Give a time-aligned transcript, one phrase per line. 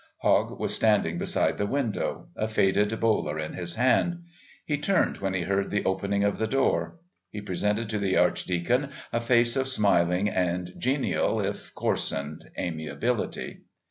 [0.17, 4.23] Hogg was standing beside the window, a faded bowler in his hand.
[4.65, 6.97] He turned when he heard the opening of the door;
[7.29, 13.59] he presented to the Archdeacon a face of smiling and genial, if coarsened, amiability.